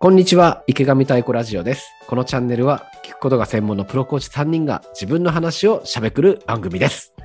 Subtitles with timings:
[0.00, 1.90] こんにちは、池上太鼓ラジオです。
[2.06, 7.12] このチャンネルは聞くことが専門のプロコーチ3人が自分の話をしゃべくる番組です。
[7.18, 7.24] よ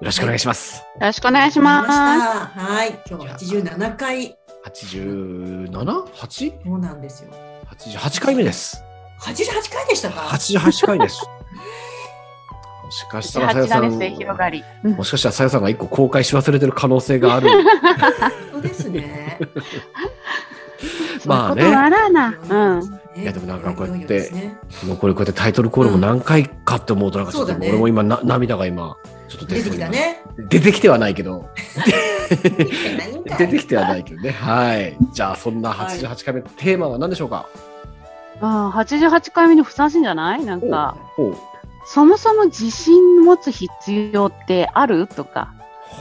[0.00, 0.78] ろしくお願いします。
[0.78, 1.90] よろしくお願いし来まます。
[1.92, 2.04] した。
[2.62, 3.36] はい、今日は
[3.66, 4.38] 87回。
[4.64, 7.30] 87?8?88 そうなんですよ。
[8.22, 8.82] 回目です。
[9.20, 11.22] 88回でしたか？88回です。
[12.84, 14.48] もしかしたらさよ八さん、だですね、広が
[14.96, 17.50] もしかしたらさよさんが一個公開し忘れてる可能性がある。
[18.50, 19.38] そうですね。
[21.26, 21.64] まあね。
[21.64, 22.34] あらな。
[22.48, 23.00] うん。
[23.16, 24.30] いいやでもなんかこうやって
[24.86, 30.22] もうこれこうやってタイトルコールも何回かって思うとなんかちょっと俺も今な涙が今ちょっと出てきたね。
[30.48, 31.48] 出てきてはないけど。
[32.30, 34.30] 出てきてはないけどね。
[34.30, 34.96] はい。
[35.12, 37.46] じゃあ、そんな88回目、テーマは何でしょうか？
[38.40, 40.44] ああ、88回目にふさわしいんじゃない？
[40.44, 41.36] なんか、ほう。
[41.86, 43.70] そもそも自信持つ必
[44.12, 45.08] 要ってある？
[45.08, 45.52] とか、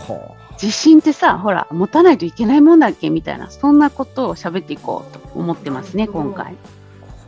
[0.08, 6.56] は自信ってさ、ほら、持たないといけないもんだっけみたいな、そんなことを喋っていこうと思ってますね、今回。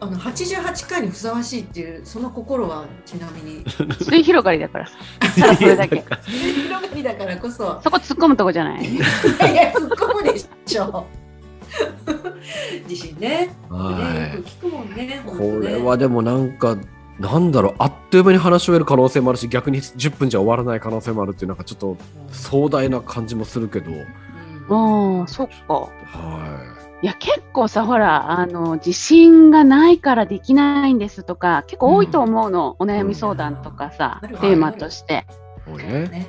[0.01, 3.65] あの88回にふさわしいっていうその心はちなみに
[4.01, 4.93] それ広がりだからさ。
[5.19, 5.97] た だそれだけ。
[6.25, 8.85] 広がりだからこそそこ突っ込むとこじゃない？
[8.95, 9.03] いや
[9.75, 11.05] 突っ込むでしょ。
[12.87, 13.29] 自信ね。
[13.29, 16.77] ねはよく聞くもんねこれはでもなんか、
[17.19, 21.97] なんだろう、あっという間に話し終える可能性もあるし、逆に10分じゃ終わらない可能性もあるっていう、なんかちょっと
[22.31, 23.95] 壮大な感じもするけど、う
[24.75, 25.19] ん。
[25.19, 25.73] ああ、そっか。
[25.73, 25.89] は
[27.01, 27.05] い。
[27.05, 34.29] や結構さほらあの自信がないからできないんですとか結構多いと思うの、お悩み相談とかさ、うん。
[34.29, 35.25] テーマとして。
[35.67, 36.27] ね。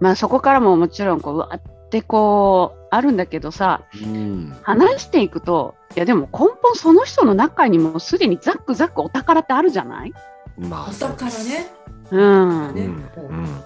[0.00, 4.56] まあそこからももちろんこううわってこうあるんだけどさうん。
[4.62, 10.12] 話していくといやでも根本その人の中にもすでにザックザックお宝ってあるじゃない、
[10.58, 11.70] まあ、お宝ね。
[12.10, 12.84] うん、ね。
[12.84, 12.88] う
[13.32, 13.62] ん。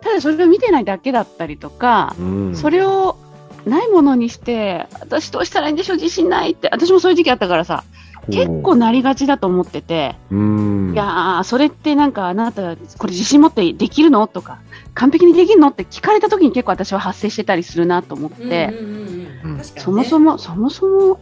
[0.00, 2.56] ただそれを見てないだけだったりとか、うん。
[2.56, 3.18] それを
[3.66, 5.96] ないものにして私どうしたらいいんでしょう？
[5.96, 6.68] 自信ないって。
[6.70, 7.84] 私もそういう時期あったからさ
[8.30, 10.16] 結構なりがちだと思ってて。
[10.30, 10.92] うん。
[10.92, 14.26] いやーそれってなんかあなたこれ自信持ってできるの？
[14.26, 14.60] とか
[14.94, 15.68] 完璧にできるの？
[15.68, 21.20] って聞かれた時に結構私は発生してたりするなと思って、うんうんうんうん確かにねそもそもそもそも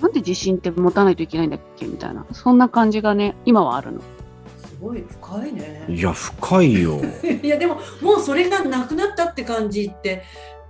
[0.00, 4.00] なんで自信って持たないといけないんだっけみたいなそんな感じがね今はあるの。
[4.00, 5.86] すごい深いね。
[5.88, 7.00] いや、深いよ。
[7.42, 10.24] いやでももうそれがなくなったって感じって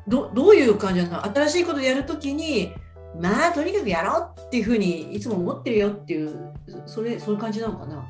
[0.07, 1.25] どどういう感じなの？
[1.25, 2.73] 新しいことやるときに
[3.21, 6.53] まあとにかくやろうっていうふうにいつも思ってるよっていう
[6.87, 8.07] それそういう感じなのかな。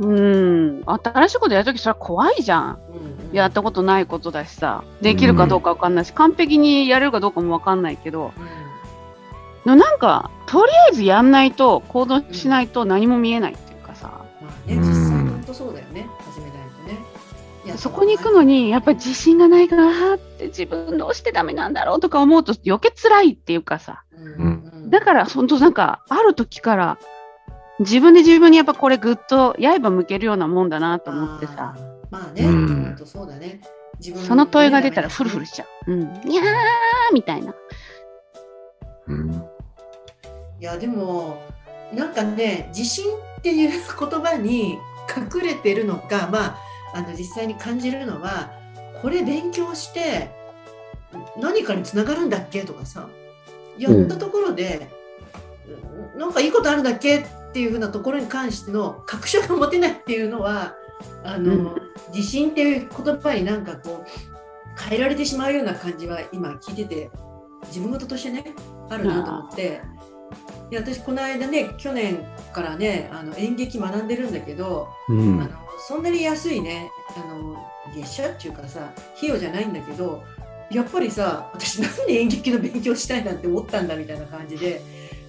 [0.00, 0.82] うん。
[0.86, 2.78] 新しいことやるときそれは怖いじゃん。
[2.88, 3.34] うんうん。
[3.34, 4.84] やったことないことだしさ。
[5.00, 8.32] できるかどうかわかんないし、完璧にやれるかどうかもわかんないけど
[9.66, 9.78] うん。
[9.78, 14.24] なんかとりあえずやんないと行動しないと何も見えないっていうかさ。
[14.40, 14.82] まあねうん。
[14.82, 16.08] 実際本当そうだよね。
[16.20, 16.98] 始めないとね。
[17.64, 24.02] いやそこに行くのにやっぱり自信がないからって自分どうしてダメなんだろうとか思うと余計辛いっていうかさ。
[24.10, 24.11] うんうん
[24.88, 26.98] だから本当なんかある時から
[27.80, 31.76] 自分で自分にやっぱこれぐっと刃向けるようなもんだなと思ってさ
[32.10, 33.60] まあね、うん本当そうだね。
[33.98, 35.92] 自分その問いが出たらフルフルしちゃう。
[35.92, 36.44] うん、にゃー
[37.14, 37.54] みたいな。
[39.06, 39.30] うん。
[40.60, 41.42] いやでも
[41.94, 43.04] なんかね自信
[43.38, 44.78] っていう言葉に
[45.08, 46.58] 隠れてるのかまあ
[46.94, 48.50] あの実際に感じるのは
[49.00, 50.30] これ勉強して
[51.40, 53.08] 何かにつながるんだっけとかさ
[53.78, 54.88] やったところで、
[56.16, 60.74] なんかいいことあるんだっけっていうふうなところに関しての確証が持てないっていうのは
[61.24, 67.10] あの、うん自信っていう言葉になんかこう変えられてしまうような感じは今聞いてて
[67.68, 68.44] 自分事としてね
[68.90, 69.80] あるなと思って。
[70.70, 75.50] いや私この間ね去年からねあの演劇学んでるんだけど、うんあの
[75.86, 77.56] そんなに安いねあの
[77.94, 80.22] 月謝っていうかさ費用じゃないんだけど
[80.72, 84.82] やっぱりさ私なんで演劇の勉強したいなんて思ったんだみたいな感じで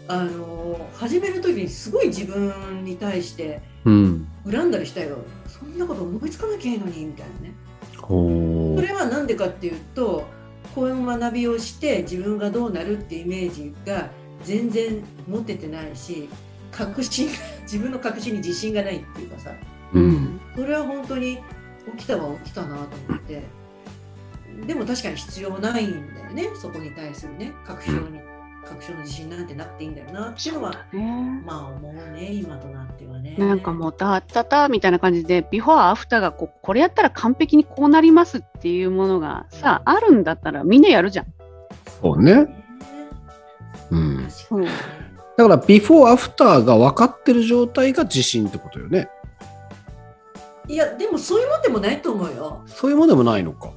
[0.07, 4.27] あの始める時にすごい自分に対してうん。
[4.49, 5.17] 恨んだりしたよ
[5.47, 7.53] そんなこと思いつかなきゃいいのにみたいなね。
[7.97, 10.25] ほそれは何でかっていうと
[10.75, 14.09] こういう学びをして自分がどうなるってイメージが
[14.43, 16.27] 全然持ててないし
[16.71, 17.29] 確信
[17.61, 19.51] 自分の確信に自信がないっていうかさ
[19.93, 19.99] う。
[19.99, 20.41] うん。
[20.55, 21.37] それは本当に
[21.97, 23.43] 起きたは起きたなと思って
[24.65, 28.19] でも確かに必要ないんだよねそこに対するね確証に
[28.65, 41.25] 確証の自信なんてなくていいんだよなっていうのはねまあ思うね今となってはねなんかもうたったたみたいな感じでビフォーアフターがこうこれやったら完璧にこうなりますっていうものがさあるんだったらみんなやるじゃん。
[42.01, 42.45] そうね。
[42.45, 42.65] ね
[43.91, 44.27] うん。
[44.29, 45.03] 確かにね
[45.35, 49.09] だから、ビフォーアフターが分かってる状態が自信ってことよね。
[50.67, 53.73] いやでもそういうもんでもないと思うよそういうものでもないのか。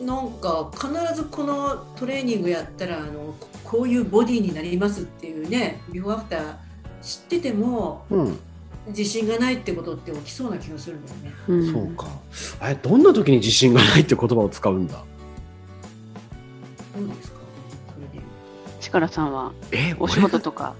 [0.00, 6.54] なんか必ずこのトレーニングやったらあのここういうボディになりますっていうねビフォーアフター
[7.02, 8.38] 知っててもうん、
[8.88, 11.32] 自信がないってことって起きそうな気がするんだよね。
[11.48, 11.72] うん。
[11.72, 12.06] そうか。
[12.60, 15.04] あれ、どんな時に自信がないって言葉を使うんだ？
[16.96, 17.38] どうですか？
[17.94, 18.24] それで
[18.80, 19.52] 力さんは？
[19.72, 20.74] え、お仕事とか？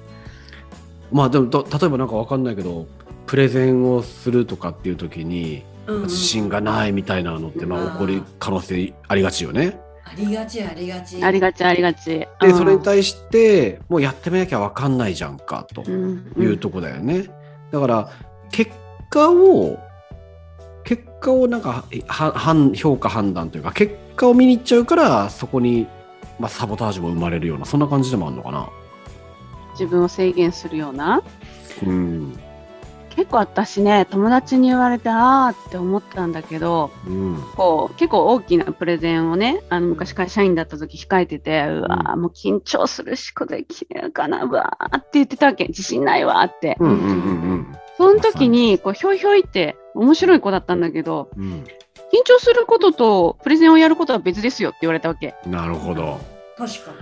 [1.12, 2.86] まあでもと例えばなんかわかんないけど
[3.26, 9.80] プレゼンをするとかっていう時に自信がないみたいなのってまあうん起こる可能性ありがちよね。
[10.04, 11.22] ありがちありがち。
[11.22, 12.04] ありがちありがち。
[12.10, 17.28] でうんそれに対してもうやってみなきゃわかんないじゃんかとうんいうとこだよね。
[17.70, 18.10] だから
[18.50, 18.72] 結
[19.10, 19.78] 果を
[20.84, 25.86] 結果をなんかは判評価判断というか結果を見に行っちゃうからそこに、
[26.38, 28.68] まあ、サボタージュも生まれるようなそんな感じでもあるのかな。
[29.72, 31.22] 自分を制限するような。
[31.86, 32.38] うん
[33.18, 45.64] 結構私ね、友達に言われて、あーって思ったんだけど、うんこう、結構大きなプレゼンをね、あの、昔会社員だった時控えてて、うわーもう緊張するし、これできるかな、うわーって言ってたわけ。
[45.64, 46.76] 自信ないわーって。
[46.78, 51.64] うんうんうんその時に、こう、ひょいひょいって、面白い子だったんだけど、うん
[52.12, 55.34] 緊張することとプレゼンをやることは別ですよって言われたわけ。
[55.44, 56.20] うんなるほど。
[56.56, 56.96] 確かに。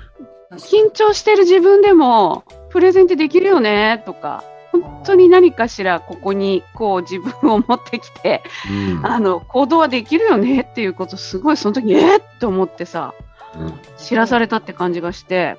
[0.48, 4.42] 確かに緊張してる自分でも、プレゼンってできるよねとか、
[4.82, 9.06] 本当に何かしらここにこう自分を持ってきて、うん。
[9.06, 13.14] あの行動はできるよねっていうことすごいその時えっと思ってさ
[13.58, 13.74] うん。
[13.98, 15.56] 知らされたって感じがして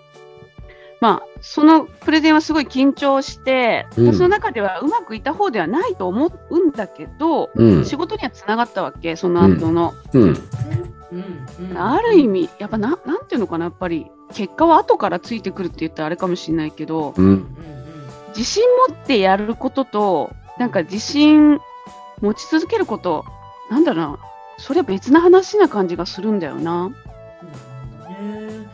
[1.00, 4.14] まあそのプレゼンはすごい緊張して、うん。
[4.14, 7.86] 私の中ではうまくいった方ではないと思うんだけど、うん。
[7.86, 10.22] 仕事にはつながったわけその後の、うん。
[10.22, 10.38] うん。
[11.72, 11.78] うん。
[11.78, 17.14] ある意味やっぱななんていうのかなやっぱり結果は後からついてくるって言ったらあれかもしれないけど
[18.38, 21.60] 自信持ってやることとなんか自信
[22.22, 23.26] 持ち続けること
[23.72, 24.20] なんだろうな。
[24.60, 26.90] それは別な話な感じがするんだよな。
[26.90, 26.96] なる
[28.00, 28.68] ほどね。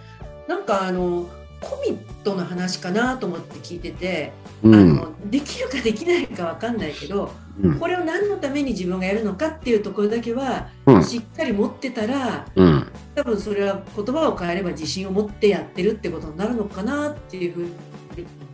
[0.48, 1.27] なんかあの
[1.62, 4.33] コミットの話かなと思って聞いてて、
[4.63, 4.95] あうん。
[4.95, 7.31] のできるかできないかわかんないけど
[7.62, 7.80] うん。
[7.80, 11.04] これを何のために自分がやるのかっていうところだけはうん。
[11.04, 12.88] しっかり持ってたらうん。
[13.16, 17.68] 多分それは言葉を変えれば自信を持ってやってるってことになるのかなっていうふう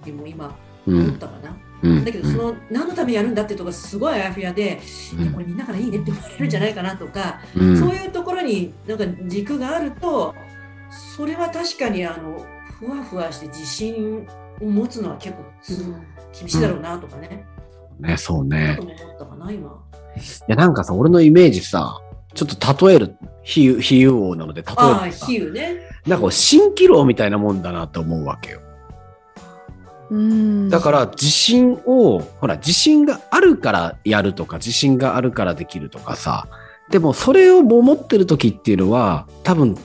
[0.06, 1.58] にも今うん思ったかな。
[1.82, 2.06] うん。
[2.06, 4.80] だけどその何のためにやるんだってとこすごいあやふやで、
[5.34, 7.78] これみんなからいいねって思われるんじゃないかなとか、うん。
[7.78, 10.36] そういうところになんか軸があると
[11.16, 12.46] それは確かにあの
[12.80, 14.28] ふわふわして自信
[14.62, 15.84] を持つのは結構す
[16.38, 17.46] 厳しいだろうなとかね、
[18.00, 18.76] ねそうね。
[18.78, 19.84] と思ったかな今。
[20.16, 22.02] いやなんかさ俺のイメージさ
[22.34, 25.78] ちょっと例える比喩比喩王なので例えるあ比喩ね。
[26.08, 28.62] なんか蜃気楼みたいなもんだなと思うわけよ。
[28.64, 28.69] うん
[30.70, 36.48] だから自信をほら自信があるからやるとか自信があるからできるとかさ
[36.90, 39.78] でもそれを持ってる時っていうのは多分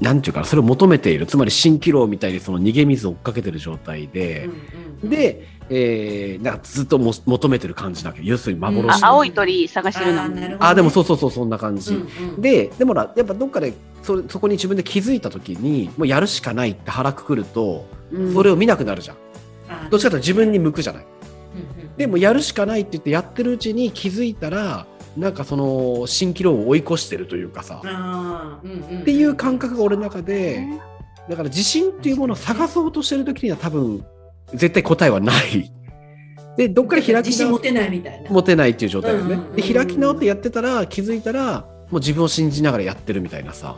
[0.00, 4.52] なんていうかなそれを求めているつまり蜃気楼みたいにその逃げ水を追っかけてる状態で、うん
[5.02, 8.22] うん、で、えー、なんかずっとも求めてる感じなわけ。
[8.22, 10.22] 要するに幻うんあ青い鳥探してるの。
[10.22, 10.56] あね。
[10.60, 18.34] あでもそうそうそうそんな感じ、うんうん、ででもほらやっぱどっかでそれそこに自分で気づいた時にもうやるしかないって腹くくるとうん。
[18.34, 19.16] それを見なくなるじゃん、
[19.90, 21.06] どっちかというと自分に向くじゃない。
[21.96, 24.86] でもやるしかないって言ってやってるうちに気づいたら
[25.16, 25.64] なんかその
[26.06, 27.80] 蜃気楼を追い越してるというかさ。
[27.84, 30.66] あーうんうんっていう感覚が俺の中で
[31.28, 34.04] だから自信っていうものを探そうとしてる時には多分
[34.54, 35.72] 絶対答えはない。
[36.56, 38.30] でどっかで開き直って自信持てないみたいな。
[38.30, 43.76] 持てないっていう状態だよね、うんうんうんで開き直ってやってたら気づいたらもう自分を信じながらやってるみたいなさ。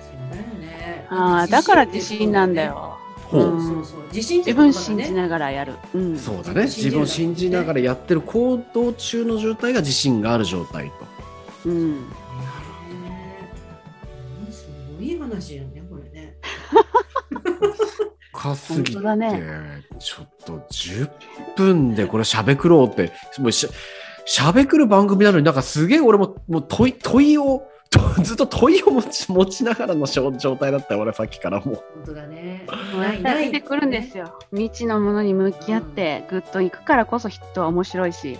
[0.00, 1.06] そうだよね。
[1.08, 2.98] ああだから自信なんだよ。
[3.30, 4.00] ほうそうそうそう。
[4.12, 5.74] 自信自分信じながらやる。
[5.94, 6.18] うん。
[6.18, 10.92] そうだね自自分を信じながらやってる行動中の状態が自信がある状態と
[11.66, 11.96] うん。
[12.00, 12.06] ね
[14.48, 14.68] えす
[14.98, 16.36] ごい話やね、これね。
[18.32, 21.10] 深すぎて、本当だねちょっと10
[21.56, 23.68] 分でこれしゃべくろうってもうし
[24.24, 27.69] しゃべくる番組なのになんかすげえ俺ももう問い問いをと
[28.22, 32.66] ずっと問いを持ち持ちながらの状状態だったよ俺さっきからもう本当だね。
[33.22, 34.38] 出てくるんですよ。
[34.52, 38.38] 未知のものに向き合ってぐっといくからこそ人は面白いし、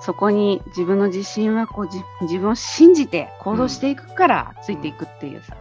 [0.00, 5.56] そこに自分の自信はこうじ自分を信じて行動していくからついていくっていうさ。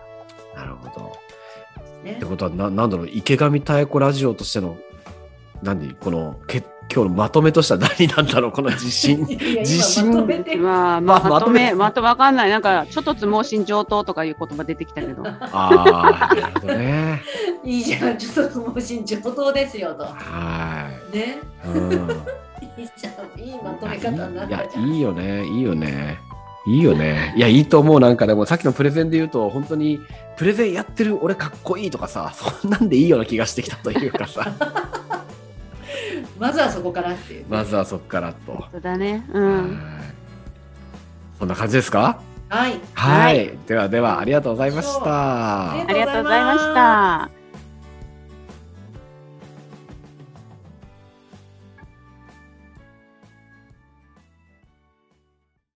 [0.55, 1.11] なるほど
[2.03, 4.77] ねってことはななんだろう池上太鼓ラジオとしての
[5.61, 5.93] 何？
[5.93, 12.49] このけ今日のまとめとしては何なんだろうこの自信 いや今自信まとめてまあ、まあ、まあまとめ、ままとわかんない。
[12.49, 15.21] なんか、ちょっとつ盲信上等とかいう言葉出てきたけど。
[15.27, 17.21] ああなるほどね
[17.63, 20.03] いいじゃん、ちょっと相撲心上等ですよと。
[20.05, 21.39] はね？
[21.65, 21.93] い、うん
[22.77, 24.87] いいじゃん、いいまとめ方になっいやたじゃん。
[24.89, 26.17] いいよねいいよね
[26.67, 27.33] いいよね。
[27.37, 27.99] いや、いいと思う。
[27.99, 29.99] なんかでも、さっきのプレゼンで言うと、本当に、
[30.37, 34.51] プレゼンやってる俺かっこいいとかさ、そんなんでいいような気がしてきたというかさ、
[36.39, 37.45] まずはそこからっていう。
[37.49, 38.65] まずはそこからと。
[38.71, 39.25] そうだね。
[39.33, 39.79] うはいん。
[41.37, 42.19] そんな感じですか？
[42.49, 42.79] はい。
[42.93, 43.37] はい。
[43.37, 45.71] はいではでは、ありがとうございました。
[45.73, 47.38] ありがとうございました。